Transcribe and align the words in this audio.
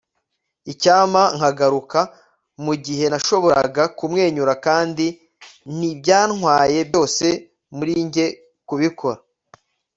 icyampa 0.71 1.23
nkagaruka 1.37 1.99
mu 2.63 2.73
gihe 2.85 3.05
nashoboraga 3.11 3.83
kumwenyura 3.97 4.53
kandi 4.65 5.05
ntibyantwaye 5.77 6.79
byose 6.89 7.25
muri 7.75 7.93
njye 8.07 8.25
kubikora 8.67 9.19